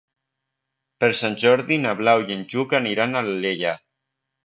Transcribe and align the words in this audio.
Per 1.03 1.09
Sant 1.19 1.37
Jordi 1.45 1.79
na 1.83 1.93
Blau 2.01 2.25
i 2.25 2.37
en 2.39 2.43
Lluc 2.55 2.77
aniran 2.83 3.15
a 3.15 3.25
Alella. 3.31 3.79